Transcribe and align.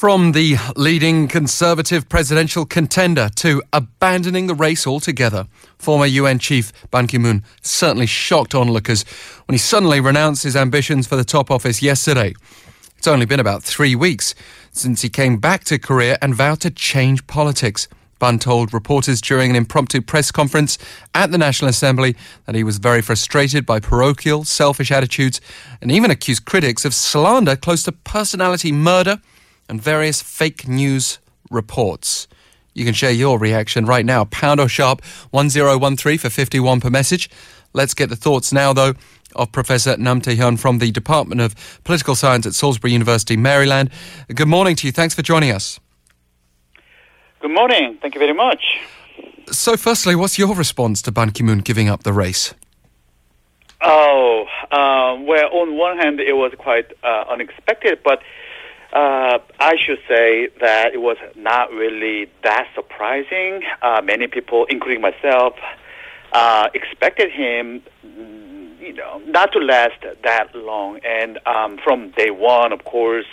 From 0.00 0.32
the 0.32 0.56
leading 0.76 1.28
conservative 1.28 2.08
presidential 2.08 2.64
contender 2.64 3.28
to 3.34 3.62
abandoning 3.70 4.46
the 4.46 4.54
race 4.54 4.86
altogether, 4.86 5.46
former 5.76 6.06
UN 6.06 6.38
chief 6.38 6.72
Ban 6.90 7.06
Ki 7.06 7.18
moon 7.18 7.44
certainly 7.60 8.06
shocked 8.06 8.54
onlookers 8.54 9.02
when 9.44 9.52
he 9.52 9.58
suddenly 9.58 10.00
renounced 10.00 10.42
his 10.42 10.56
ambitions 10.56 11.06
for 11.06 11.16
the 11.16 11.22
top 11.22 11.50
office 11.50 11.82
yesterday. 11.82 12.32
It's 12.96 13.06
only 13.06 13.26
been 13.26 13.40
about 13.40 13.62
three 13.62 13.94
weeks 13.94 14.34
since 14.72 15.02
he 15.02 15.10
came 15.10 15.36
back 15.36 15.64
to 15.64 15.78
Korea 15.78 16.16
and 16.22 16.34
vowed 16.34 16.60
to 16.60 16.70
change 16.70 17.26
politics. 17.26 17.86
Ban 18.18 18.38
told 18.38 18.72
reporters 18.72 19.20
during 19.20 19.50
an 19.50 19.56
impromptu 19.56 20.00
press 20.00 20.30
conference 20.30 20.78
at 21.14 21.30
the 21.30 21.36
National 21.36 21.68
Assembly 21.68 22.16
that 22.46 22.54
he 22.54 22.64
was 22.64 22.78
very 22.78 23.02
frustrated 23.02 23.66
by 23.66 23.80
parochial, 23.80 24.44
selfish 24.44 24.90
attitudes 24.90 25.42
and 25.82 25.92
even 25.92 26.10
accused 26.10 26.46
critics 26.46 26.86
of 26.86 26.94
slander 26.94 27.54
close 27.54 27.82
to 27.82 27.92
personality 27.92 28.72
murder 28.72 29.20
and 29.70 29.80
various 29.80 30.20
fake 30.20 30.66
news 30.66 31.20
reports. 31.48 32.26
You 32.74 32.84
can 32.84 32.92
share 32.92 33.12
your 33.12 33.38
reaction 33.38 33.86
right 33.86 34.04
now. 34.04 34.24
Pound 34.24 34.60
or 34.60 34.68
sharp 34.68 35.02
1013 35.30 36.18
for 36.18 36.28
51 36.28 36.80
per 36.80 36.90
message. 36.90 37.30
Let's 37.72 37.94
get 37.94 38.10
the 38.10 38.16
thoughts 38.16 38.52
now, 38.52 38.72
though, 38.72 38.94
of 39.36 39.52
Professor 39.52 39.96
Nam 39.96 40.20
Tae 40.20 40.34
Hyun 40.36 40.58
from 40.58 40.78
the 40.78 40.90
Department 40.90 41.40
of 41.40 41.54
Political 41.84 42.16
Science 42.16 42.46
at 42.46 42.54
Salisbury 42.54 42.92
University, 42.92 43.36
Maryland. 43.36 43.90
Good 44.34 44.48
morning 44.48 44.74
to 44.76 44.88
you. 44.88 44.92
Thanks 44.92 45.14
for 45.14 45.22
joining 45.22 45.52
us. 45.52 45.78
Good 47.40 47.52
morning. 47.52 47.96
Thank 48.02 48.14
you 48.14 48.18
very 48.18 48.34
much. 48.34 48.80
So, 49.52 49.76
firstly, 49.76 50.16
what's 50.16 50.36
your 50.36 50.54
response 50.54 51.00
to 51.02 51.12
Ban 51.12 51.30
Ki 51.30 51.44
moon 51.44 51.60
giving 51.60 51.88
up 51.88 52.02
the 52.02 52.12
race? 52.12 52.54
Oh, 53.82 54.46
uh, 54.72 55.16
well, 55.22 55.48
on 55.52 55.76
one 55.76 55.96
hand, 55.96 56.20
it 56.20 56.34
was 56.34 56.52
quite 56.58 56.92
uh, 57.02 57.24
unexpected, 57.30 58.00
but 58.04 58.20
uh, 58.92 59.38
I 59.60 59.76
should 59.76 60.00
say 60.08 60.48
that 60.60 60.94
it 60.94 61.00
was 61.00 61.16
not 61.36 61.72
really 61.72 62.28
that 62.42 62.68
surprising. 62.74 63.62
Uh, 63.82 64.00
many 64.02 64.26
people, 64.26 64.66
including 64.68 65.00
myself, 65.00 65.54
uh, 66.32 66.68
expected 66.74 67.30
him, 67.30 67.82
you 68.80 68.92
know, 68.92 69.22
not 69.26 69.52
to 69.52 69.60
last 69.60 70.04
that 70.24 70.54
long. 70.54 70.98
And 71.04 71.38
um, 71.46 71.78
from 71.78 72.10
day 72.10 72.30
one, 72.30 72.72
of 72.72 72.84
course, 72.84 73.26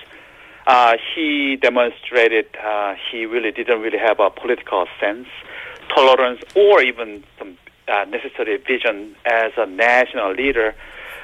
uh, 0.67 0.97
he 1.15 1.55
demonstrated 1.55 2.45
uh, 2.63 2.95
he 3.09 3.25
really 3.25 3.51
didn't 3.51 3.81
really 3.81 3.97
have 3.97 4.19
a 4.19 4.29
political 4.29 4.85
sense, 4.99 5.27
tolerance, 5.89 6.41
or 6.55 6.83
even 6.83 7.23
some 7.39 7.57
uh, 7.87 8.05
necessary 8.05 8.57
vision 8.57 9.15
as 9.25 9.53
a 9.57 9.65
national 9.65 10.33
leader. 10.33 10.75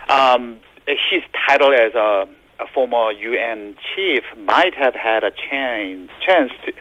Um, 0.09 0.59
his 0.87 1.23
title 1.47 1.73
as 1.73 1.93
a 1.93 2.27
former 2.73 3.11
UN 3.11 3.75
chief 3.95 4.23
might 4.37 4.73
have 4.75 4.93
had 4.93 5.23
a 5.23 5.31
chance, 5.31 6.09
chance 6.25 6.51
to, 6.65 6.73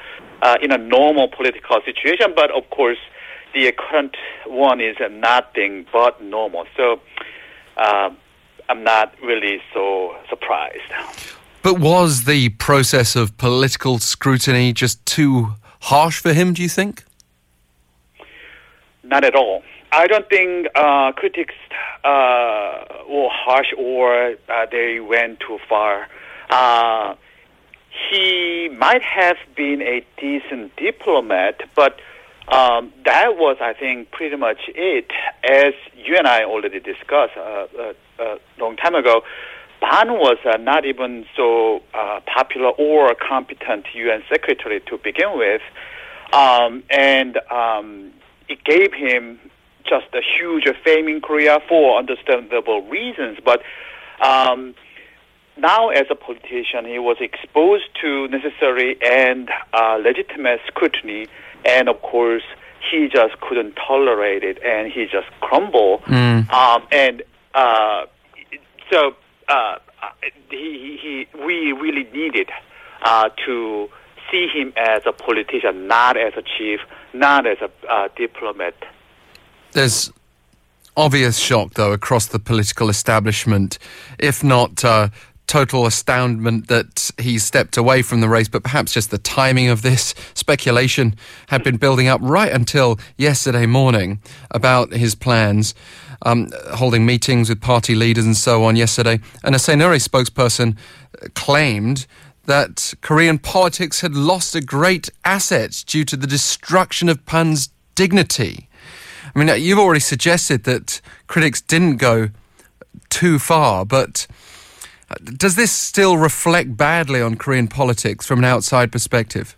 uh, 0.42 0.56
in 0.62 0.72
a 0.72 0.78
normal 0.78 1.28
political 1.28 1.80
situation, 1.84 2.32
but 2.34 2.50
of 2.50 2.68
course, 2.70 2.98
the 3.54 3.70
current 3.72 4.16
one 4.46 4.80
is 4.80 4.96
nothing 5.10 5.86
but 5.92 6.22
normal. 6.22 6.66
So 6.76 7.00
uh, 7.76 8.10
I'm 8.68 8.84
not 8.84 9.14
really 9.22 9.60
so 9.74 10.16
surprised. 10.28 10.90
But 11.62 11.78
was 11.78 12.24
the 12.24 12.48
process 12.50 13.14
of 13.14 13.36
political 13.38 13.98
scrutiny 13.98 14.72
just 14.72 15.04
too 15.06 15.54
harsh 15.82 16.20
for 16.20 16.32
him, 16.32 16.54
do 16.54 16.62
you 16.62 16.68
think? 16.68 17.04
Not 19.04 19.24
at 19.24 19.34
all. 19.34 19.62
I 19.92 20.06
don't 20.06 20.28
think 20.28 20.68
uh, 20.74 21.12
critics 21.12 21.54
uh, 22.04 22.84
were 23.08 23.28
harsh 23.30 23.72
or 23.78 24.34
uh, 24.48 24.66
they 24.70 25.00
went 25.00 25.40
too 25.40 25.58
far. 25.68 26.08
Uh, 26.50 27.14
he 28.10 28.68
might 28.78 29.02
have 29.02 29.36
been 29.54 29.82
a 29.82 30.04
decent 30.18 30.74
diplomat, 30.76 31.60
but 31.74 32.00
um, 32.48 32.92
that 33.04 33.36
was, 33.36 33.56
I 33.60 33.72
think, 33.72 34.10
pretty 34.10 34.36
much 34.36 34.58
it. 34.68 35.10
As 35.48 35.74
you 35.94 36.16
and 36.16 36.26
I 36.26 36.44
already 36.44 36.80
discussed 36.80 37.36
uh, 37.36 37.66
uh, 37.78 37.92
a 38.18 38.38
long 38.58 38.76
time 38.76 38.94
ago, 38.94 39.22
Ban 39.80 40.12
was 40.12 40.38
uh, 40.44 40.56
not 40.58 40.84
even 40.84 41.24
so 41.36 41.82
uh, 41.94 42.20
popular 42.26 42.70
or 42.70 43.14
competent 43.14 43.86
UN 43.94 44.22
secretary 44.28 44.80
to 44.86 44.98
begin 44.98 45.36
with, 45.36 45.62
um, 46.32 46.82
and 46.90 47.38
um, 47.50 48.12
it 48.48 48.62
gave 48.64 48.92
him 48.92 49.38
just 49.84 50.06
a 50.14 50.20
huge 50.20 50.64
fame 50.84 51.08
in 51.08 51.20
Korea 51.20 51.58
for 51.68 51.98
understandable 51.98 52.82
reasons. 52.82 53.38
But 53.44 53.62
um, 54.24 54.74
now, 55.56 55.90
as 55.90 56.06
a 56.10 56.14
politician, 56.14 56.86
he 56.86 56.98
was 56.98 57.16
exposed 57.20 57.84
to 58.00 58.28
necessary 58.28 58.96
and 59.02 59.50
uh, 59.72 59.98
legitimate 60.02 60.60
scrutiny, 60.66 61.26
and 61.64 61.88
of 61.88 62.00
course, 62.02 62.44
he 62.90 63.08
just 63.08 63.38
couldn't 63.40 63.74
tolerate 63.74 64.42
it, 64.42 64.58
and 64.64 64.90
he 64.90 65.04
just 65.04 65.28
crumbled. 65.40 66.02
Mm. 66.02 66.50
Um, 66.50 66.82
and 66.90 67.22
uh, 67.54 68.06
so, 68.90 69.14
uh, 69.48 69.76
he, 70.50 70.98
he, 71.00 71.26
we 71.44 71.72
really 71.72 72.04
needed 72.12 72.50
uh, 73.04 73.28
to 73.46 73.88
see 74.30 74.48
him 74.48 74.72
as 74.76 75.02
a 75.06 75.12
politician, 75.12 75.86
not 75.86 76.16
as 76.16 76.32
a 76.36 76.42
chief, 76.42 76.80
not 77.12 77.46
as 77.46 77.58
a 77.60 77.70
uh, 77.92 78.08
diplomat. 78.16 78.74
There's 79.72 80.12
obvious 80.96 81.38
shock, 81.38 81.74
though, 81.74 81.92
across 81.92 82.26
the 82.26 82.38
political 82.38 82.88
establishment, 82.88 83.78
if 84.18 84.44
not 84.44 84.84
uh, 84.84 85.08
total 85.46 85.86
astoundment 85.86 86.68
that 86.68 87.10
he 87.18 87.38
stepped 87.38 87.76
away 87.76 88.02
from 88.02 88.20
the 88.20 88.28
race, 88.28 88.48
but 88.48 88.62
perhaps 88.62 88.92
just 88.92 89.10
the 89.10 89.18
timing 89.18 89.68
of 89.68 89.82
this 89.82 90.14
speculation 90.34 91.14
had 91.48 91.62
been 91.62 91.76
building 91.76 92.08
up 92.08 92.20
right 92.22 92.52
until 92.52 92.98
yesterday 93.16 93.66
morning 93.66 94.20
about 94.50 94.92
his 94.92 95.14
plans. 95.14 95.74
Um, 96.24 96.50
holding 96.74 97.04
meetings 97.04 97.48
with 97.48 97.60
party 97.60 97.96
leaders 97.96 98.24
and 98.24 98.36
so 98.36 98.62
on 98.62 98.76
yesterday. 98.76 99.18
And 99.42 99.56
a 99.56 99.58
Saenuri 99.58 100.00
spokesperson 100.00 100.76
claimed 101.34 102.06
that 102.44 102.94
Korean 103.00 103.40
politics 103.40 104.02
had 104.02 104.14
lost 104.14 104.54
a 104.54 104.60
great 104.60 105.10
asset 105.24 105.82
due 105.84 106.04
to 106.04 106.16
the 106.16 106.28
destruction 106.28 107.08
of 107.08 107.26
Ban's 107.26 107.70
dignity. 107.96 108.68
I 109.34 109.38
mean, 109.38 109.62
you've 109.62 109.78
already 109.78 110.00
suggested 110.00 110.64
that 110.64 111.00
critics 111.26 111.60
didn't 111.60 111.96
go 111.96 112.28
too 113.08 113.38
far, 113.38 113.84
but 113.84 114.26
uh, 115.10 115.14
does 115.36 115.56
this 115.56 115.72
still 115.72 116.16
reflect 116.16 116.76
badly 116.76 117.22
on 117.22 117.36
Korean 117.36 117.68
politics 117.68 118.26
from 118.26 118.38
an 118.40 118.44
outside 118.44 118.92
perspective? 118.92 119.56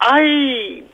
I 0.00 0.84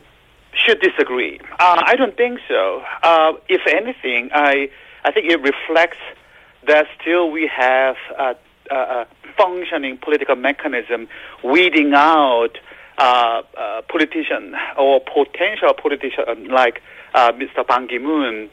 should 0.54 0.80
disagree. 0.80 1.41
Uh, 1.58 1.82
I 1.84 1.97
don't 1.97 2.16
think 2.16 2.41
so. 2.48 2.82
Uh, 3.02 3.32
if 3.48 3.62
anything, 3.66 4.31
I 4.32 4.70
I 5.04 5.12
think 5.12 5.31
it 5.31 5.41
reflects 5.42 5.98
that 6.66 6.86
still 7.00 7.31
we 7.31 7.46
have 7.54 7.96
a, 8.19 8.36
a 8.70 9.06
functioning 9.36 9.98
political 9.98 10.36
mechanism 10.36 11.08
weeding 11.42 11.92
out 11.94 12.58
uh, 12.99 13.43
uh, 13.56 13.82
politician 13.88 14.55
or 14.78 15.00
potential 15.00 15.75
politician 15.75 16.49
like 16.49 16.82
uh, 17.15 17.32
Mr. 17.32 17.66
Ban 17.66 17.88
Ki-moon 17.88 18.50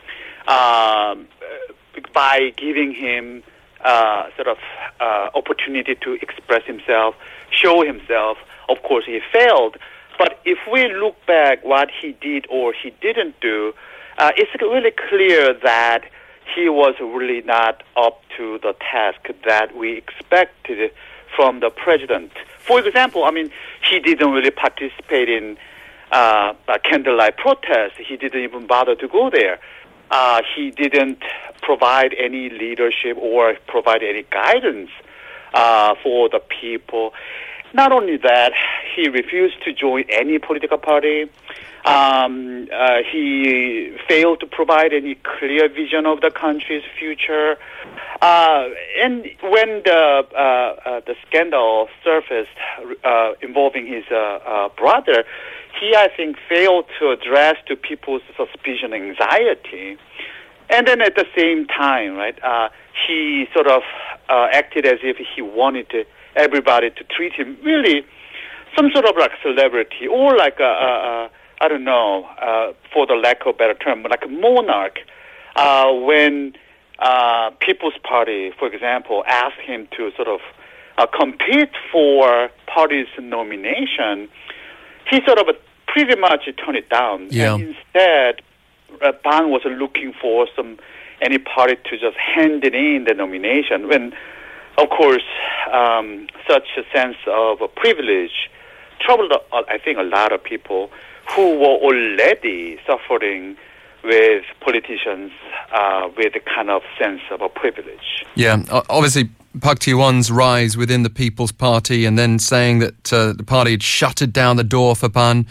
um, 0.48 1.28
by 2.14 2.52
giving 2.58 2.94
him 2.94 3.44
uh, 3.84 4.30
sort 4.36 4.48
of 4.48 4.58
uh, 5.00 5.30
opportunity 5.36 5.96
to 5.96 6.14
express 6.22 6.64
himself, 6.66 7.16
show 7.50 7.84
himself. 7.84 8.38
Of 8.70 8.84
course, 8.84 9.06
he 9.06 9.20
failed. 9.32 9.78
But 10.18 10.40
if 10.46 10.60
we 10.72 10.92
look 10.94 11.16
back 11.26 11.64
what 11.64 11.90
he 11.90 12.12
did 12.22 12.46
or 12.50 12.74
he 12.74 12.92
didn't 13.02 13.40
do, 13.42 13.74
uh, 14.18 14.32
it's 14.36 14.52
really 14.62 14.92
clear 14.92 15.54
that 15.64 16.04
he 16.56 16.70
was 16.70 16.96
really 17.00 17.42
not 17.42 17.82
up 17.96 18.22
to 18.38 18.60
the 18.62 18.76
task 18.80 19.28
that 19.48 19.76
we 19.76 19.98
expected 19.98 20.92
from 21.36 21.60
the 21.60 21.70
president. 21.70 22.32
For 22.66 22.86
example, 22.86 23.24
I 23.26 23.32
mean, 23.32 23.52
he 23.90 24.00
didn't 24.00 24.32
really 24.32 24.52
participate 24.52 25.30
in 25.30 25.58
uh, 26.12 26.54
candlelight 26.84 27.38
protest. 27.38 27.96
He 27.98 28.18
didn't 28.18 28.42
even 28.42 28.68
bother 28.68 28.96
to 28.96 29.08
go 29.08 29.30
there. 29.30 29.60
Uh, 30.10 30.42
he 30.56 30.72
didn't 30.72 31.24
provide 31.62 32.14
any 32.20 32.50
leadership 32.50 33.18
or 33.18 33.56
provide 33.68 34.04
any 34.04 34.24
guidance 34.24 34.90
uh, 35.54 35.96
for 36.04 36.30
the 36.30 36.40
people. 36.40 37.14
Not 37.74 37.94
only 37.94 38.18
that, 38.18 38.52
he 38.94 39.08
refused 39.08 39.64
to 39.64 39.72
join 39.74 40.04
any 40.10 40.38
political 40.38 40.78
party. 40.78 41.30
Um, 41.86 42.68
uh, 42.72 42.98
he 43.12 43.96
failed 44.08 44.40
to 44.42 44.46
provide 44.46 44.94
any 44.94 45.16
clear 45.16 45.68
vision 45.68 46.06
of 46.06 46.22
the 46.22 46.30
country's 46.30 46.84
future. 47.00 47.58
Uh, 48.22 48.70
and 49.02 49.26
when 49.42 49.82
the 49.84 50.24
uh, 50.36 50.40
uh 50.40 51.02
the 51.08 51.16
scandal 51.28 51.90
surfaced 52.04 52.50
uh, 53.04 53.32
involving 53.42 53.88
his 53.88 54.04
uh, 54.12 54.70
brother, 54.78 55.24
he 55.80 55.96
I 55.96 56.08
think 56.16 56.38
failed 56.48 56.86
to 57.00 57.10
address 57.10 57.56
to 57.68 57.76
people's 57.76 58.22
suspicion, 58.38 58.94
anxiety, 58.94 59.98
and 60.70 60.88
then 60.88 61.02
at 61.02 61.16
the 61.16 61.26
same 61.36 61.66
time, 61.66 62.16
right, 62.16 62.38
he 63.08 63.48
sort 63.56 63.68
of 63.68 63.82
acted 64.30 64.86
as 64.86 65.00
if 65.02 65.18
he 65.18 65.42
wanted 65.42 65.90
to 65.90 66.06
everybody 66.36 66.92
to 66.92 67.04
treat 67.06 67.34
him 67.34 67.58
really 67.64 68.06
some 68.78 68.90
sort 68.94 69.06
of 69.06 69.16
like 69.18 69.32
celebrity 69.44 70.08
or 70.08 70.38
like 70.38 70.60
a, 70.60 70.64
a, 70.64 71.26
a 71.26 71.30
I 71.62 71.68
don't 71.68 71.84
know, 71.84 72.28
uh, 72.42 72.74
for 72.92 73.06
the 73.06 73.14
lack 73.14 73.42
of 73.42 73.54
a 73.54 73.54
better 73.54 73.76
term, 73.76 74.02
like 74.02 74.26
a 74.26 74.28
monarch. 74.28 74.98
Uh, 75.56 75.94
when 75.94 76.54
uh, 76.98 77.52
People's 77.60 77.94
Party, 78.04 78.52
for 78.58 78.68
example, 78.68 79.24
asked 79.28 79.60
him 79.60 79.88
to 79.96 80.12
sort 80.16 80.28
of 80.28 80.40
uh, 80.98 81.06
compete 81.06 81.70
for 81.92 82.50
party's 82.66 83.06
nomination, 83.20 84.28
he 85.08 85.20
sort 85.24 85.38
of 85.38 85.56
pretty 85.86 86.20
much 86.20 86.50
turned 86.66 86.78
it 86.78 86.90
down. 86.90 87.28
Yeah. 87.30 87.54
And 87.54 87.76
instead, 87.76 88.42
uh, 89.04 89.12
Ban 89.24 89.52
was 89.52 89.62
looking 89.66 90.14
for 90.20 90.48
some 90.56 90.80
any 91.22 91.38
party 91.38 91.76
to 91.76 91.92
just 91.92 92.18
hand 92.18 92.64
it 92.64 92.74
in 92.74 93.06
the 93.08 93.14
nomination. 93.14 93.88
When, 93.88 94.14
of 94.80 94.90
course, 94.90 95.22
um, 95.72 96.26
such 96.50 96.68
a 96.76 96.98
sense 96.98 97.18
of 97.28 97.60
privilege 97.76 98.50
troubled, 99.00 99.32
uh, 99.32 99.62
I 99.70 99.78
think, 99.78 100.00
a 100.00 100.04
lot 100.04 100.32
of 100.32 100.44
people 100.44 100.90
who 101.30 101.60
were 101.60 101.66
already 101.66 102.80
suffering 102.86 103.58
with 104.04 104.44
politicians 104.60 105.32
uh, 105.74 106.10
with 106.18 106.36
a 106.36 106.40
kind 106.40 106.70
of 106.70 106.82
sense 107.00 107.22
of 107.30 107.42
a 107.42 107.50
privilege. 107.50 108.26
Yeah, 108.36 108.64
obviously 108.90 109.30
Park 109.60 109.80
Ji-won's 109.80 110.32
rise 110.32 110.78
within 110.78 111.04
the 111.04 111.10
People's 111.10 111.52
Party 111.52 112.06
and 112.06 112.18
then 112.18 112.40
saying 112.40 112.80
that 112.80 113.14
uh, 113.14 113.34
the 113.34 113.44
party 113.44 113.72
had 113.72 113.84
shuttered 113.84 114.34
down 114.34 114.56
the 114.58 114.64
door 114.64 114.96
for 114.96 115.10
Ban 115.10 115.46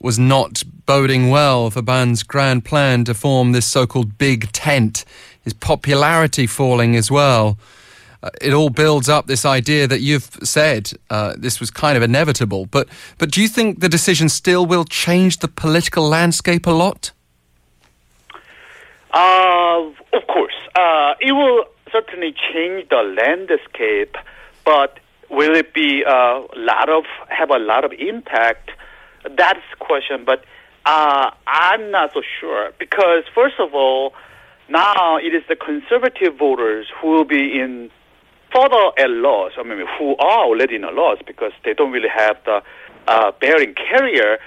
was 0.00 0.18
not 0.18 0.62
boding 0.86 1.30
well 1.30 1.70
for 1.70 1.82
Ban's 1.82 2.22
grand 2.22 2.64
plan 2.64 3.04
to 3.04 3.14
form 3.14 3.52
this 3.52 3.66
so-called 3.66 4.18
big 4.18 4.52
tent. 4.52 5.04
His 5.42 5.52
popularity 5.52 6.46
falling 6.46 6.96
as 6.96 7.10
well. 7.10 7.58
Uh, 8.22 8.30
it 8.40 8.52
all 8.52 8.70
builds 8.70 9.08
up 9.08 9.26
this 9.26 9.44
idea 9.44 9.86
that 9.86 10.00
you've 10.00 10.30
said 10.42 10.92
uh, 11.10 11.34
this 11.36 11.60
was 11.60 11.70
kind 11.70 11.96
of 11.96 12.02
inevitable. 12.02 12.66
But 12.66 12.88
but 13.18 13.30
do 13.30 13.40
you 13.42 13.48
think 13.48 13.80
the 13.80 13.88
decision 13.88 14.28
still 14.28 14.66
will 14.66 14.84
change 14.84 15.38
the 15.38 15.48
political 15.48 16.08
landscape 16.08 16.66
a 16.66 16.70
lot? 16.70 17.12
Uh, 19.12 19.90
of 20.12 20.26
course, 20.28 20.54
uh, 20.74 21.14
it 21.20 21.32
will 21.32 21.64
certainly 21.92 22.34
change 22.52 22.88
the 22.88 23.02
landscape, 23.16 24.16
but 24.64 24.98
will 25.30 25.54
it 25.54 25.72
be 25.72 26.02
a 26.02 26.42
lot 26.56 26.88
of 26.88 27.04
have 27.28 27.50
a 27.50 27.58
lot 27.58 27.84
of 27.84 27.92
impact? 27.92 28.70
That's 29.22 29.60
the 29.70 29.84
question. 29.84 30.24
But 30.24 30.44
uh, 30.84 31.30
I'm 31.46 31.90
not 31.90 32.12
so 32.14 32.22
sure 32.40 32.72
because 32.78 33.24
first 33.34 33.56
of 33.58 33.74
all, 33.74 34.14
now 34.68 35.16
it 35.16 35.34
is 35.34 35.42
the 35.48 35.56
conservative 35.56 36.36
voters 36.36 36.86
who 37.00 37.08
will 37.08 37.24
be 37.24 37.58
in 37.60 37.90
further 38.56 38.90
at 38.98 39.10
loss. 39.10 39.52
I 39.58 39.62
mean, 39.62 39.84
who 39.98 40.16
are 40.16 40.44
already 40.44 40.76
in 40.76 40.84
a 40.84 40.90
loss 40.90 41.18
because 41.26 41.52
they 41.64 41.74
don't 41.74 41.92
really 41.92 42.08
have 42.08 42.36
the 42.44 42.62
uh, 43.06 43.32
bearing 43.40 43.74
carrier. 43.74 44.38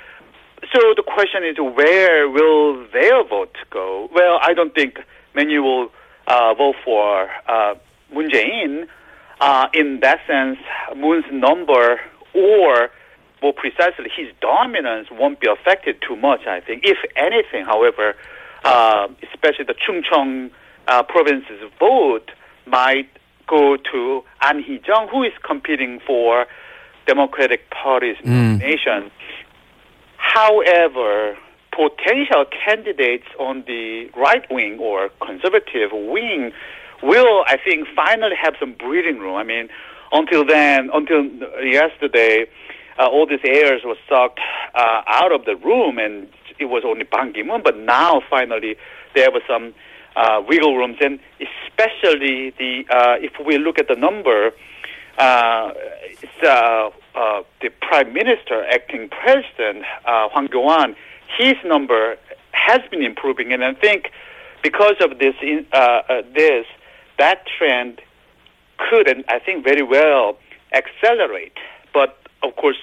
So 0.74 0.80
the 0.96 1.04
question 1.04 1.44
is, 1.44 1.58
where 1.58 2.28
will 2.30 2.86
their 2.92 3.24
vote 3.24 3.56
go? 3.70 4.10
Well, 4.14 4.40
I 4.42 4.54
don't 4.54 4.74
think 4.74 5.00
many 5.36 5.58
will 5.60 5.92
uh, 6.28 6.54
vote 6.56 6.76
for 6.84 7.30
uh, 7.48 7.76
Moon 8.14 8.30
Jae-in. 8.30 8.88
Uh, 9.40 9.68
in 9.74 10.00
that 10.02 10.20
sense, 10.28 10.58
Moon's 10.98 11.26
number 11.32 12.00
or 12.34 12.90
more 13.42 13.54
precisely, 13.54 14.10
his 14.16 14.28
dominance 14.42 15.08
won't 15.12 15.40
be 15.40 15.48
affected 15.50 15.96
too 16.06 16.18
much, 16.18 16.42
I 16.46 16.60
think. 16.60 16.84
If 16.84 16.98
anything, 17.16 17.64
however, 17.66 18.16
uh, 18.66 19.08
especially 19.34 19.64
the 19.66 19.76
Chungcheong 19.76 20.52
uh, 20.90 21.04
province's 21.04 21.62
vote 21.80 22.32
might 22.66 23.10
go 23.50 23.78
to 23.92 24.24
An 24.44 24.62
Hee-jung, 24.64 25.08
who 25.12 25.24
is 25.24 25.34
competing 25.44 26.00
for 26.06 26.46
Democratic 27.08 27.70
Party's 27.72 28.18
mm. 28.18 28.28
nomination. 28.28 29.12
However, 30.18 31.38
potential 31.72 32.46
candidates 32.66 33.26
on 33.40 33.64
the 33.66 34.10
right 34.16 34.46
wing 34.52 34.78
or 34.80 35.10
conservative 35.26 35.92
wing 35.92 36.52
will, 37.02 37.44
I 37.48 37.58
think, 37.58 37.88
finally 37.96 38.36
have 38.42 38.54
some 38.60 38.74
breathing 38.74 39.20
room. 39.20 39.36
I 39.36 39.44
mean, 39.44 39.70
until 40.12 40.46
then, 40.46 40.90
until 40.94 41.26
yesterday, 41.64 42.46
uh, 43.00 43.08
all 43.08 43.26
these 43.26 43.40
airs 43.46 43.82
were 43.86 43.96
sucked 44.10 44.40
uh, 44.76 45.02
out 45.08 45.32
of 45.32 45.46
the 45.46 45.56
room, 45.56 45.98
and 45.98 46.28
it 46.60 46.66
was 46.66 46.84
only 46.86 47.06
Ban 47.06 47.34
Ki-moon. 47.34 47.62
But 47.64 47.78
now, 47.78 48.22
finally, 48.30 48.76
there 49.16 49.32
was 49.32 49.42
some 49.48 49.74
uh, 50.16 50.42
wiggle 50.48 50.76
rooms, 50.76 50.98
and 51.02 51.20
especially 51.40 52.52
the 52.58 52.84
uh, 52.90 53.16
if 53.20 53.34
we 53.46 53.58
look 53.58 53.80
at 53.80 53.88
the 53.88 53.96
number, 53.96 54.52
uh, 55.18 55.72
uh, 56.44 56.90
uh, 57.16 57.44
the 57.62 57.70
prime 57.82 58.14
minister, 58.14 58.66
acting 58.72 59.10
president 59.10 59.86
uh, 60.06 60.30
Hwang 60.30 60.48
Kyo-ahn, 60.48 60.96
his 61.38 61.56
number 61.66 62.18
has 62.52 62.82
been 62.90 63.04
improving, 63.04 63.54
and 63.54 63.64
I 63.64 63.74
think 63.74 64.12
because 64.62 64.96
of 65.02 65.20
this, 65.20 65.36
in, 65.42 65.66
uh, 65.72 66.02
uh, 66.10 66.22
this 66.34 66.66
that 67.18 67.46
trend 67.58 68.02
could, 68.78 69.08
and 69.10 69.26
I 69.28 69.40
think 69.40 69.64
very 69.64 69.84
well, 69.84 70.38
accelerate. 70.74 71.58
But 71.94 72.18
of 72.44 72.56
course, 72.56 72.78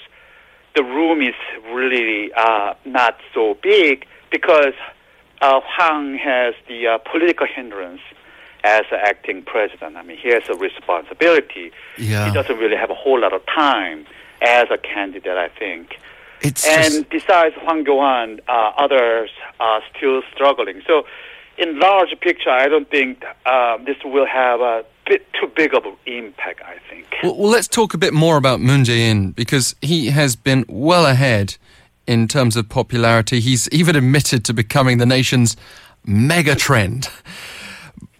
the 0.74 0.82
room 0.82 1.22
is 1.22 1.34
really 1.72 2.32
uh, 2.36 2.74
not 2.84 3.18
so 3.32 3.56
big 3.62 4.06
because 4.30 4.74
uh, 5.40 5.60
Hwang 5.60 6.18
has 6.18 6.54
the 6.68 6.86
uh, 6.86 6.98
political 6.98 7.46
hindrance 7.46 8.00
as 8.64 8.84
acting 8.92 9.42
president. 9.42 9.96
I 9.96 10.02
mean, 10.02 10.18
he 10.18 10.28
has 10.30 10.48
a 10.48 10.54
responsibility. 10.54 11.72
Yeah. 11.98 12.26
He 12.26 12.34
doesn't 12.34 12.58
really 12.58 12.76
have 12.76 12.90
a 12.90 12.94
whole 12.94 13.20
lot 13.20 13.32
of 13.32 13.44
time 13.46 14.06
as 14.42 14.66
a 14.70 14.78
candidate, 14.78 15.36
I 15.36 15.48
think. 15.48 15.98
It's 16.42 16.66
and 16.66 16.92
just... 16.92 17.10
besides 17.10 17.54
Hwang 17.56 17.84
Kyo-ahn, 17.84 18.40
uh, 18.48 18.72
others 18.76 19.30
are 19.60 19.82
still 19.96 20.22
struggling. 20.34 20.82
So, 20.86 21.06
in 21.58 21.78
large 21.78 22.10
picture, 22.20 22.50
I 22.50 22.68
don't 22.68 22.90
think 22.90 23.24
uh, 23.46 23.78
this 23.78 23.96
will 24.04 24.26
have 24.26 24.60
a 24.60 24.84
bit 25.06 25.26
too 25.32 25.50
big 25.56 25.74
of 25.74 25.86
an 25.86 25.96
impact. 26.04 26.60
I 26.62 26.76
think. 26.90 27.06
Well, 27.22 27.36
well, 27.36 27.50
let's 27.50 27.68
talk 27.68 27.94
a 27.94 27.98
bit 27.98 28.12
more 28.12 28.36
about 28.36 28.60
Moon 28.60 28.82
Jae-in 28.82 29.30
because 29.30 29.74
he 29.80 30.08
has 30.08 30.36
been 30.36 30.66
well 30.68 31.06
ahead 31.06 31.56
in 32.06 32.28
terms 32.28 32.56
of 32.56 32.68
popularity. 32.68 33.40
He's 33.40 33.68
even 33.70 33.96
admitted 33.96 34.44
to 34.46 34.54
becoming 34.54 34.98
the 34.98 35.06
nation's 35.06 35.56
mega 36.04 36.54
trend. 36.54 37.08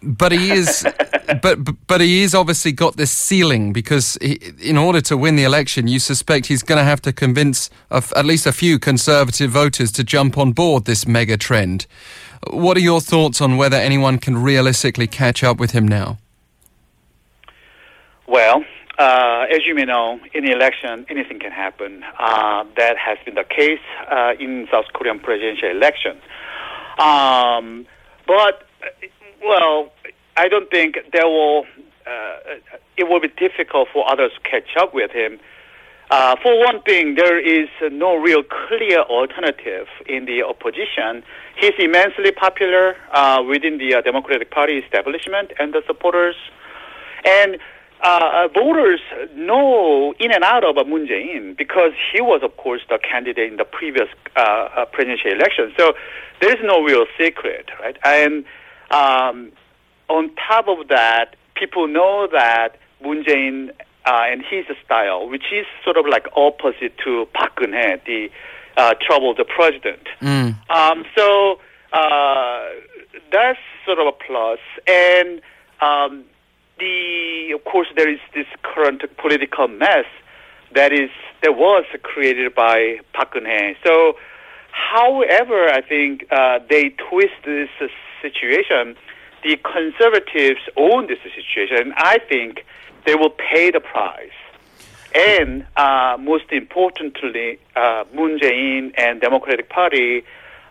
But 0.03 0.31
he 0.31 0.51
is, 0.51 0.85
but 1.41 1.87
but 1.87 2.01
he 2.01 2.21
is 2.21 2.35
obviously 2.35 2.71
got 2.71 2.97
this 2.97 3.11
ceiling 3.11 3.73
because 3.73 4.17
he, 4.21 4.39
in 4.61 4.77
order 4.77 5.01
to 5.01 5.17
win 5.17 5.35
the 5.35 5.43
election, 5.43 5.87
you 5.87 5.99
suspect 5.99 6.45
he's 6.45 6.63
going 6.63 6.77
to 6.77 6.83
have 6.83 7.01
to 7.01 7.13
convince 7.13 7.69
at 7.91 8.25
least 8.25 8.45
a 8.45 8.51
few 8.51 8.79
conservative 8.79 9.51
voters 9.51 9.91
to 9.93 10.03
jump 10.03 10.37
on 10.37 10.51
board 10.51 10.85
this 10.85 11.07
mega 11.07 11.37
trend. 11.37 11.87
What 12.51 12.77
are 12.77 12.81
your 12.81 13.01
thoughts 13.01 13.41
on 13.41 13.57
whether 13.57 13.77
anyone 13.77 14.19
can 14.19 14.37
realistically 14.37 15.07
catch 15.07 15.43
up 15.43 15.57
with 15.57 15.71
him 15.71 15.87
now? 15.87 16.19
Well, 18.27 18.63
uh, 18.97 19.45
as 19.51 19.65
you 19.65 19.75
may 19.75 19.85
know, 19.85 20.19
in 20.33 20.43
the 20.43 20.51
election, 20.51 21.05
anything 21.09 21.39
can 21.39 21.51
happen. 21.51 22.03
Uh, 22.19 22.63
that 22.77 22.97
has 22.97 23.17
been 23.25 23.35
the 23.35 23.43
case 23.43 23.79
uh, 24.11 24.33
in 24.39 24.67
South 24.71 24.85
Korean 24.93 25.19
presidential 25.19 25.69
elections. 25.69 26.21
Um, 26.99 27.85
but, 28.25 28.65
well, 29.43 29.91
I 30.35 30.47
don't 30.47 30.69
think 30.69 30.97
there 31.13 31.27
will. 31.27 31.65
Uh, 32.05 32.55
it 32.95 33.07
will 33.07 33.19
be 33.19 33.27
difficult 33.27 33.89
for 33.91 34.09
others 34.09 34.31
to 34.33 34.49
catch 34.49 34.77
up 34.79 34.93
with 34.93 35.11
him. 35.11 35.39
Uh, 36.09 36.37
for 36.41 36.57
one 36.57 36.81
thing, 36.83 37.15
there 37.15 37.37
is 37.37 37.67
no 37.91 38.15
real 38.15 38.41
clear 38.41 38.99
alternative 39.01 39.87
in 40.07 40.25
the 40.25 40.41
opposition. 40.41 41.21
He's 41.57 41.73
immensely 41.77 42.31
popular 42.31 42.95
uh, 43.11 43.43
within 43.47 43.77
the 43.77 44.01
Democratic 44.05 44.49
Party 44.51 44.77
establishment 44.77 45.51
and 45.59 45.73
the 45.73 45.83
supporters. 45.85 46.35
And 47.25 47.57
uh, 48.03 48.19
uh, 48.21 48.47
voters 48.53 48.99
know 49.33 50.13
in 50.19 50.31
and 50.31 50.43
out 50.43 50.63
of 50.63 50.87
Moon 50.87 51.07
Jae-in 51.07 51.55
because 51.57 51.93
he 52.13 52.21
was, 52.21 52.41
of 52.43 52.55
course, 52.57 52.81
the 52.89 52.99
candidate 52.99 53.51
in 53.51 53.57
the 53.57 53.65
previous 53.65 54.07
uh, 54.35 54.39
uh, 54.39 54.85
presidential 54.85 55.31
election. 55.31 55.73
So 55.77 55.93
there 56.39 56.51
is 56.51 56.63
no 56.63 56.83
real 56.83 57.05
secret, 57.19 57.69
right? 57.79 57.97
And 58.03 58.45
um, 58.91 59.51
on 60.09 60.29
top 60.35 60.67
of 60.67 60.89
that, 60.89 61.35
people 61.55 61.87
know 61.87 62.27
that 62.31 62.77
Moon 63.03 63.23
Jae-in 63.23 63.71
uh, 64.05 64.23
and 64.27 64.43
his 64.43 64.65
style, 64.85 65.27
which 65.27 65.51
is 65.51 65.65
sort 65.83 65.97
of 65.97 66.05
like 66.05 66.27
opposite 66.35 66.97
to 67.03 67.27
Park 67.33 67.55
Geun-hye, 67.57 67.99
the 68.05 68.29
uh, 68.77 68.93
troubled 69.01 69.41
president. 69.55 70.07
Mm. 70.21 70.55
Um, 70.69 71.03
so 71.15 71.59
that's 73.31 73.59
sort 73.85 73.97
of 73.97 74.07
a 74.07 74.11
plus. 74.11 74.59
And 74.85 75.41
um, 75.81 76.25
the 76.79 77.51
of 77.53 77.63
course 77.63 77.87
there 77.95 78.09
is 78.09 78.19
this 78.33 78.47
current 78.63 79.03
political 79.17 79.67
mess 79.67 80.05
that 80.73 80.91
is 80.91 81.09
that 81.41 81.55
was 81.55 81.85
created 82.03 82.53
by 82.55 82.99
Park 83.13 83.33
Geun-hye. 83.33 83.75
So, 83.85 84.17
however, 84.71 85.69
I 85.69 85.81
think 85.81 86.25
uh, 86.31 86.59
they 86.69 86.89
twist 87.09 87.33
this 87.45 87.69
uh, 87.79 87.87
situation. 88.21 88.95
The 89.43 89.57
conservatives 89.57 90.61
own 90.75 91.07
this 91.07 91.19
situation, 91.23 91.77
and 91.77 91.93
I 91.95 92.17
think 92.17 92.65
they 93.05 93.15
will 93.15 93.29
pay 93.29 93.69
the 93.71 93.79
price 93.79 94.31
and 95.17 95.65
uh, 95.75 96.17
most 96.19 96.51
importantly, 96.51 97.59
uh, 97.75 98.03
Moon 98.13 98.39
Jae-in 98.39 98.93
and 98.97 99.19
Democratic 99.19 99.69
Party 99.69 100.23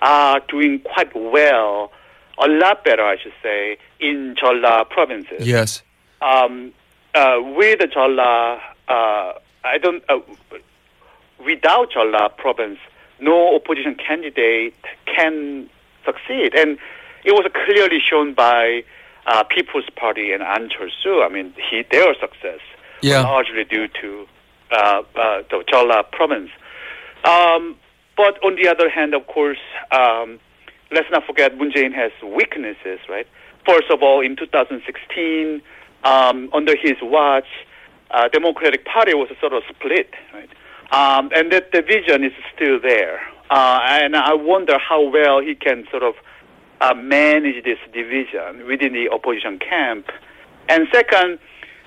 are 0.02 0.40
doing 0.48 0.80
quite 0.80 1.14
well, 1.14 1.90
a 2.38 2.48
lot 2.48 2.84
better, 2.84 3.02
I 3.02 3.16
should 3.20 3.32
say, 3.42 3.78
in 3.98 4.36
Jeolla 4.40 4.88
provinces. 4.88 5.46
Yes. 5.46 5.82
Um, 6.22 6.72
uh, 7.14 7.36
with 7.56 7.80
Jeolla, 7.80 8.60
uh, 8.88 9.32
I 9.64 9.78
don't. 9.80 10.02
Uh, 10.08 10.20
without 11.44 11.90
Jeolla 11.92 12.36
province, 12.36 12.78
no 13.20 13.54
opposition 13.56 13.94
candidate 13.94 14.74
can 15.06 15.68
succeed, 16.04 16.54
and 16.54 16.78
it 17.24 17.32
was 17.32 17.46
clearly 17.64 17.98
shown 18.00 18.34
by 18.34 18.84
uh, 19.26 19.42
People's 19.44 19.88
Party 19.96 20.32
and 20.32 20.42
An 20.42 20.68
Chol-soo. 20.68 21.22
I 21.22 21.28
mean, 21.28 21.52
he, 21.70 21.82
their 21.90 22.14
success 22.14 22.60
Yeah. 23.02 23.22
largely 23.22 23.64
due 23.64 23.88
to 24.00 24.28
uh, 24.70 25.02
uh, 25.14 25.42
the 25.50 25.64
Jeolla 25.70 26.04
province. 26.12 26.50
Um, 27.24 27.76
but 28.16 28.42
on 28.44 28.54
the 28.56 28.68
other 28.68 28.88
hand, 28.88 29.14
of 29.14 29.26
course, 29.26 29.58
um, 29.90 30.38
let's 30.92 31.10
not 31.10 31.24
forget 31.26 31.56
Moon 31.58 31.72
Jae-in 31.72 31.92
has 31.92 32.12
weaknesses, 32.22 33.00
right? 33.08 33.26
First 33.66 33.90
of 33.90 34.02
all, 34.02 34.20
in 34.20 34.36
2016, 34.36 35.60
um, 36.04 36.50
under 36.52 36.76
his 36.76 36.96
watch, 37.02 37.46
uh, 38.10 38.28
Democratic 38.28 38.84
Party 38.84 39.14
was 39.14 39.28
sort 39.40 39.52
of 39.52 39.62
split, 39.68 40.10
right? 40.32 40.50
Um, 40.92 41.30
and 41.34 41.52
that 41.52 41.72
division 41.72 42.24
is 42.24 42.32
still 42.54 42.80
there. 42.80 43.20
Uh, 43.50 43.80
and 43.82 44.16
I 44.16 44.34
wonder 44.34 44.78
how 44.78 45.08
well 45.08 45.40
he 45.40 45.54
can 45.54 45.86
sort 45.90 46.02
of 46.02 46.14
uh, 46.80 46.94
manage 46.94 47.64
this 47.64 47.78
division 47.92 48.66
within 48.66 48.92
the 48.92 49.08
opposition 49.08 49.58
camp. 49.58 50.06
And 50.68 50.86
second, 50.92 51.38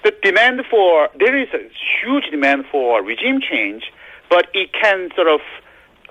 the 0.03 0.13
demand 0.23 0.61
for 0.69 1.09
there 1.17 1.37
is 1.37 1.49
a 1.53 1.69
huge 2.01 2.25
demand 2.31 2.65
for 2.71 3.03
regime 3.03 3.41
change, 3.41 3.83
but 4.29 4.47
it 4.53 4.71
can 4.73 5.09
sort 5.15 5.27
of 5.27 5.41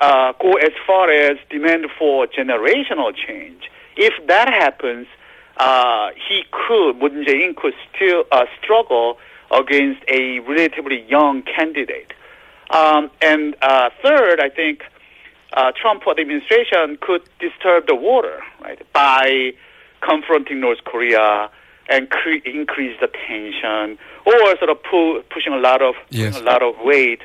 uh, 0.01 0.33
go 0.41 0.53
as 0.55 0.73
far 0.87 1.11
as 1.11 1.39
demand 1.51 1.87
for 1.99 2.27
generational 2.27 3.15
change. 3.15 3.71
If 3.97 4.15
that 4.29 4.49
happens, 4.49 5.07
uh, 5.59 6.11
he 6.29 6.45
could 6.51 6.99
Moon 6.99 7.25
Jae-in 7.25 7.55
could 7.55 7.75
still 7.95 8.25
uh, 8.31 8.45
struggle 8.63 9.19
against 9.51 10.03
a 10.09 10.41
relatively 10.41 11.05
young 11.09 11.43
candidate. 11.43 12.13
Um, 12.71 13.11
and 13.23 13.57
uh, 13.63 13.91
third, 14.03 14.41
I 14.41 14.51
think 14.51 14.83
uh, 15.55 15.73
Trump 15.81 16.03
administration 16.07 16.99
could 17.01 17.23
disturb 17.41 17.87
the 17.87 17.95
water, 17.95 18.43
right, 18.61 18.81
by 18.93 19.53
confronting 20.01 20.61
North 20.61 20.85
Korea 20.85 21.51
and 21.89 22.11
cre- 22.11 22.45
increase 22.45 22.95
the 23.01 23.09
tension, 23.27 23.99
or 24.27 24.57
sort 24.59 24.69
of 24.69 24.83
pu- 24.83 25.23
pushing 25.31 25.55
a 25.55 25.59
lot 25.59 25.81
of 25.81 25.95
Yes. 26.11 26.39
a 26.39 26.43
lot 26.43 26.63
of 26.63 26.75
weight 26.85 27.23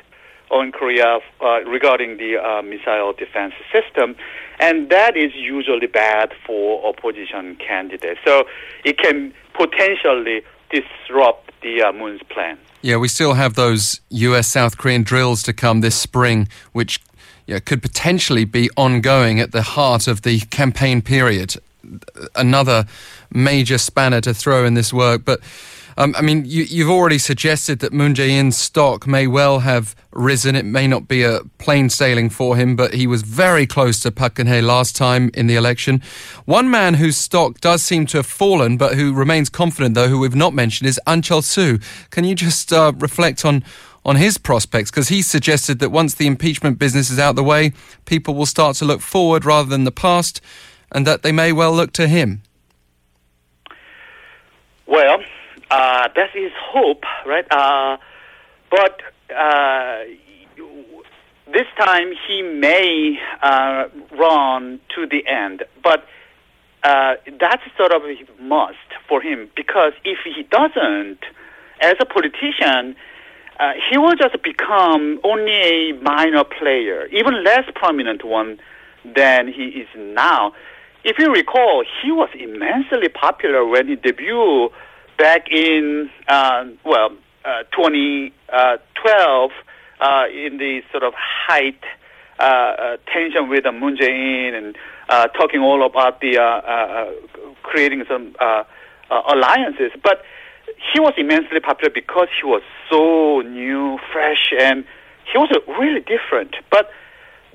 on 0.50 0.72
Korea 0.72 1.18
uh, 1.40 1.60
regarding 1.64 2.16
the 2.18 2.36
uh, 2.36 2.62
missile 2.62 3.12
defense 3.12 3.54
system, 3.72 4.16
and 4.60 4.90
that 4.90 5.16
is 5.16 5.34
usually 5.34 5.86
bad 5.86 6.32
for 6.46 6.86
opposition 6.86 7.56
candidates. 7.56 8.20
So 8.24 8.44
it 8.84 8.98
can 8.98 9.32
potentially 9.54 10.42
disrupt 10.70 11.50
the 11.62 11.82
uh, 11.82 11.92
Moon's 11.92 12.22
plan. 12.28 12.58
Yeah, 12.82 12.96
we 12.96 13.08
still 13.08 13.34
have 13.34 13.54
those 13.54 14.00
US 14.10 14.46
South 14.46 14.76
Korean 14.76 15.02
drills 15.02 15.42
to 15.44 15.52
come 15.52 15.80
this 15.80 15.96
spring, 15.96 16.48
which 16.72 17.00
yeah, 17.46 17.58
could 17.58 17.82
potentially 17.82 18.44
be 18.44 18.70
ongoing 18.76 19.40
at 19.40 19.52
the 19.52 19.62
heart 19.62 20.06
of 20.06 20.22
the 20.22 20.40
campaign 20.50 21.02
period. 21.02 21.56
Another 22.34 22.86
major 23.30 23.78
spanner 23.78 24.20
to 24.22 24.32
throw 24.32 24.64
in 24.64 24.74
this 24.74 24.92
work. 24.92 25.24
But 25.24 25.40
um, 25.96 26.14
I 26.16 26.22
mean, 26.22 26.44
you, 26.44 26.64
you've 26.64 26.90
already 26.90 27.18
suggested 27.18 27.78
that 27.80 27.92
Moon 27.92 28.14
Jae-in's 28.14 28.56
stock 28.56 29.06
may 29.06 29.26
well 29.26 29.60
have 29.60 29.94
risen. 30.12 30.56
It 30.56 30.64
may 30.64 30.86
not 30.86 31.08
be 31.08 31.22
a 31.22 31.40
plain 31.58 31.90
sailing 31.90 32.30
for 32.30 32.56
him, 32.56 32.76
but 32.76 32.94
he 32.94 33.06
was 33.06 33.22
very 33.22 33.66
close 33.66 34.00
to 34.00 34.10
Park 34.10 34.34
Geun-hye 34.34 34.60
last 34.60 34.96
time 34.96 35.30
in 35.34 35.46
the 35.46 35.56
election. 35.56 36.02
One 36.44 36.70
man 36.70 36.94
whose 36.94 37.16
stock 37.16 37.60
does 37.60 37.82
seem 37.82 38.06
to 38.06 38.18
have 38.18 38.26
fallen, 38.26 38.76
but 38.76 38.94
who 38.94 39.12
remains 39.12 39.48
confident, 39.48 39.94
though, 39.94 40.08
who 40.08 40.18
we've 40.18 40.34
not 40.34 40.54
mentioned, 40.54 40.88
is 40.88 41.00
An 41.06 41.22
Chol-soo. 41.22 41.78
Can 42.10 42.24
you 42.24 42.34
just 42.34 42.72
uh, 42.72 42.92
reflect 42.98 43.44
on 43.44 43.64
on 44.06 44.16
his 44.16 44.36
prospects? 44.36 44.90
Because 44.90 45.08
he 45.08 45.22
suggested 45.22 45.78
that 45.78 45.90
once 45.90 46.14
the 46.14 46.26
impeachment 46.26 46.78
business 46.78 47.10
is 47.10 47.18
out 47.18 47.36
the 47.36 47.42
way, 47.42 47.72
people 48.04 48.34
will 48.34 48.46
start 48.46 48.76
to 48.76 48.84
look 48.84 49.00
forward 49.00 49.44
rather 49.44 49.68
than 49.68 49.84
the 49.84 49.92
past, 49.92 50.40
and 50.92 51.06
that 51.06 51.22
they 51.22 51.32
may 51.32 51.52
well 51.52 51.72
look 51.72 51.92
to 51.92 52.06
him. 52.06 52.42
Well, 54.86 55.24
uh, 55.74 56.08
that's 56.14 56.32
his 56.32 56.52
hope, 56.56 57.02
right? 57.26 57.46
Uh, 57.50 57.96
but 58.70 59.00
uh, 59.34 60.04
this 61.52 61.66
time 61.76 62.12
he 62.28 62.42
may 62.42 63.18
uh, 63.42 63.86
run 64.16 64.78
to 64.94 65.06
the 65.06 65.26
end, 65.26 65.64
but 65.82 66.06
uh, 66.84 67.14
that's 67.40 67.62
sort 67.76 67.92
of 67.92 68.02
a 68.02 68.14
must 68.40 68.90
for 69.08 69.20
him 69.20 69.50
because 69.56 69.94
if 70.04 70.18
he 70.24 70.44
doesn't, 70.44 71.18
as 71.80 71.94
a 71.98 72.04
politician, 72.04 72.94
uh, 73.58 73.72
he 73.90 73.98
will 73.98 74.14
just 74.14 74.40
become 74.44 75.18
only 75.24 75.52
a 75.52 75.92
minor 76.02 76.44
player, 76.44 77.06
even 77.06 77.42
less 77.42 77.64
prominent 77.74 78.24
one 78.24 78.60
than 79.16 79.48
he 79.48 79.82
is 79.82 79.88
now. 79.96 80.52
If 81.02 81.18
you 81.18 81.32
recall, 81.32 81.84
he 82.00 82.12
was 82.12 82.28
immensely 82.38 83.08
popular 83.08 83.66
when 83.66 83.88
he 83.88 83.96
debuted 83.96 84.70
back 85.18 85.50
in 85.50 86.10
uh, 86.28 86.64
well 86.84 87.10
uh, 87.44 87.62
2012 87.76 89.50
uh, 90.00 90.24
in 90.32 90.58
the 90.58 90.82
sort 90.90 91.02
of 91.02 91.14
height 91.16 91.82
uh, 92.38 92.42
uh, 92.42 92.96
tension 93.12 93.48
with 93.48 93.66
uh, 93.66 93.72
Moon 93.72 93.96
Jae-in 93.96 94.54
and 94.54 94.76
uh, 95.08 95.28
talking 95.28 95.60
all 95.60 95.84
about 95.84 96.20
the 96.20 96.38
uh, 96.38 96.42
uh, 96.42 96.46
uh, 96.46 97.10
creating 97.62 98.04
some 98.08 98.34
uh, 98.40 98.64
uh, 99.10 99.22
alliances, 99.28 99.92
but 100.02 100.22
he 100.92 101.00
was 101.00 101.12
immensely 101.16 101.60
popular 101.60 101.90
because 101.92 102.28
he 102.40 102.46
was 102.46 102.62
so 102.90 103.40
new, 103.40 103.98
fresh, 104.12 104.52
and 104.58 104.84
he 105.30 105.38
was 105.38 105.50
uh, 105.54 105.72
really 105.72 106.00
different. 106.00 106.56
But 106.70 106.90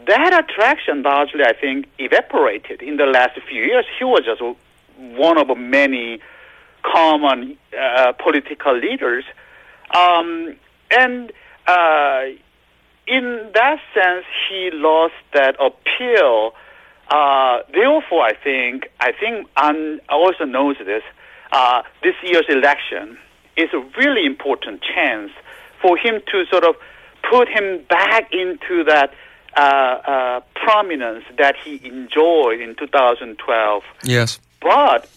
that 0.08 0.34
attraction 0.34 1.02
largely, 1.04 1.44
I 1.44 1.54
think, 1.54 1.88
evaporated 1.98 2.82
in 2.82 2.98
the 2.98 3.06
last 3.06 3.40
few 3.48 3.64
years. 3.64 3.86
He 3.98 4.06
was 4.06 4.24
just 4.24 4.42
one 4.98 5.38
of 5.38 5.56
many 5.58 6.20
common 6.84 7.58
uh, 7.78 8.14
political 8.14 8.78
leaders, 8.78 9.24
um, 9.96 10.56
and 10.92 11.32
uh, 11.68 12.24
in 13.08 13.50
that 13.54 13.80
sense, 13.94 14.26
he 14.50 14.70
lost 14.72 15.14
that 15.34 15.56
appeal. 15.60 16.54
Uh, 17.10 17.60
therefore, 17.74 18.24
I 18.24 18.34
think 18.36 18.90
I 19.00 19.12
think 19.12 19.48
An 19.58 20.00
also 20.10 20.46
knows 20.46 20.78
this. 20.86 21.04
Uh, 21.52 21.82
this 22.04 22.14
year's 22.24 22.46
election 22.48 23.18
is 23.58 23.70
a 23.74 23.80
really 23.98 24.26
important 24.26 24.82
chance 24.82 25.32
for 25.82 25.98
him 25.98 26.22
to 26.32 26.46
sort 26.46 26.64
of 26.64 26.76
put 27.30 27.50
him 27.50 27.84
back 27.90 28.32
into 28.32 28.84
that 28.84 29.14
uh, 29.56 29.60
uh, 29.60 30.42
prominence 30.54 31.26
that 31.38 31.56
he 31.64 31.82
enjoyed 31.84 32.62
in 32.62 32.76
2012. 32.76 33.84
Yes. 34.04 34.40
But 34.62 35.10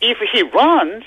if 0.00 0.18
he 0.32 0.42
runs 0.42 1.04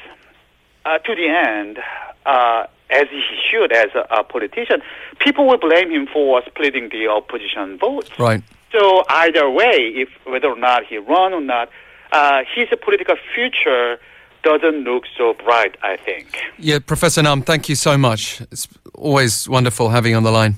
uh, 0.85 0.97
to 0.99 1.15
the 1.15 1.27
end, 1.27 1.79
uh, 2.25 2.67
as 2.89 3.07
he 3.09 3.23
should 3.49 3.71
as 3.71 3.89
a, 3.95 4.05
a 4.19 4.23
politician, 4.23 4.81
people 5.19 5.47
will 5.47 5.57
blame 5.57 5.91
him 5.91 6.07
for 6.07 6.41
splitting 6.45 6.89
the 6.89 7.07
opposition 7.07 7.77
votes. 7.77 8.09
Right. 8.19 8.43
So 8.71 9.03
either 9.09 9.49
way, 9.49 9.91
if 9.95 10.09
whether 10.25 10.47
or 10.47 10.57
not 10.57 10.85
he 10.85 10.97
run 10.97 11.33
or 11.33 11.41
not, 11.41 11.69
uh, 12.11 12.43
his 12.53 12.67
political 12.81 13.15
future 13.33 13.99
doesn't 14.43 14.83
look 14.83 15.03
so 15.17 15.33
bright. 15.33 15.77
I 15.81 15.97
think. 15.97 16.41
Yeah, 16.57 16.79
Professor 16.79 17.23
Nam, 17.23 17.41
thank 17.41 17.69
you 17.69 17.75
so 17.75 17.97
much. 17.97 18.41
It's 18.51 18.67
always 18.93 19.47
wonderful 19.47 19.89
having 19.89 20.11
you 20.11 20.17
on 20.17 20.23
the 20.23 20.31
line. 20.31 20.55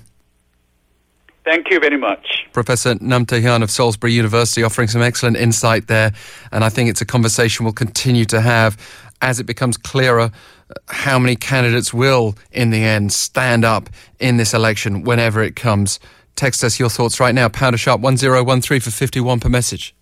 Thank 1.43 1.69
you 1.69 1.79
very 1.79 1.97
much. 1.97 2.34
Professor 2.55 2.95
Nam 3.01 3.25
Tae-hyun 3.25 3.61
of 3.61 3.69
Salisbury 3.69 4.13
University 4.13 4.63
offering 4.63 4.87
some 4.87 5.01
excellent 5.01 5.37
insight 5.37 5.87
there. 5.87 6.13
And 6.51 6.63
I 6.63 6.69
think 6.69 6.89
it's 6.89 7.01
a 7.01 7.05
conversation 7.05 7.65
we'll 7.65 7.73
continue 7.73 8.25
to 8.25 8.41
have 8.41 8.77
as 9.21 9.39
it 9.39 9.43
becomes 9.43 9.77
clearer 9.77 10.31
uh, 10.69 10.73
how 10.87 11.19
many 11.19 11.35
candidates 11.35 11.93
will, 11.93 12.35
in 12.51 12.71
the 12.71 12.83
end, 12.83 13.11
stand 13.11 13.65
up 13.65 13.89
in 14.19 14.37
this 14.37 14.53
election 14.53 15.03
whenever 15.03 15.43
it 15.43 15.55
comes. 15.55 15.99
Text 16.35 16.63
us 16.63 16.79
your 16.79 16.89
thoughts 16.89 17.19
right 17.19 17.35
now, 17.35 17.49
pounder 17.49 17.77
sharp 17.77 18.01
1013 18.01 18.79
for 18.79 18.89
51 18.89 19.41
per 19.41 19.49
message. 19.49 19.93